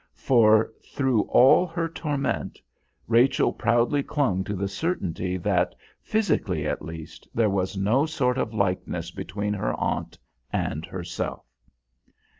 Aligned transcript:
For, 0.17 0.73
through 0.83 1.25
all 1.25 1.67
her 1.67 1.87
torment, 1.87 2.59
Rachel 3.07 3.53
proudly 3.53 4.01
clung 4.01 4.43
to 4.45 4.55
the 4.55 4.67
certainty 4.67 5.37
that, 5.37 5.75
physically 6.01 6.65
at 6.65 6.81
least, 6.81 7.27
there 7.35 7.51
was 7.51 7.77
no 7.77 8.07
sort 8.07 8.39
of 8.39 8.51
likeness 8.51 9.11
between 9.11 9.53
her 9.53 9.75
aunt 9.79 10.17
and 10.51 10.87
herself. 10.87 11.45